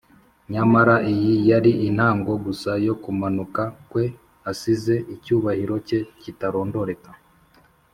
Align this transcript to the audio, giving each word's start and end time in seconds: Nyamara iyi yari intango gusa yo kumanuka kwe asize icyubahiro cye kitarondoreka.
Nyamara 0.53 0.95
iyi 1.13 1.33
yari 1.49 1.71
intango 1.87 2.31
gusa 2.45 2.71
yo 2.87 2.93
kumanuka 3.03 3.61
kwe 3.89 4.03
asize 4.51 4.95
icyubahiro 5.13 5.75
cye 5.87 5.99
kitarondoreka. 6.21 7.11